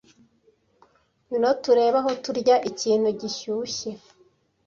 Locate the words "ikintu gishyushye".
2.69-3.91